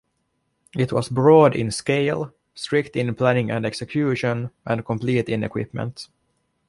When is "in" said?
1.55-1.69, 2.95-3.13, 5.29-5.43